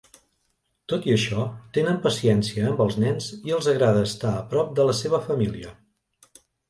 [0.93, 1.43] Tot i això,
[1.77, 5.75] tenen paciència amb els nens i els agrada estar a prop de la seva família.